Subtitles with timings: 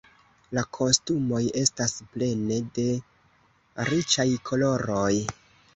[0.57, 2.87] La kostumoj estas plene de
[3.93, 5.11] riĉaj koloroj.